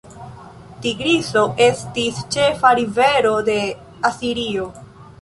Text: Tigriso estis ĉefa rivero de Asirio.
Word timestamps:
Tigriso 0.85 1.43
estis 1.67 2.23
ĉefa 2.39 2.75
rivero 2.83 3.39
de 3.53 3.63
Asirio. 4.15 4.71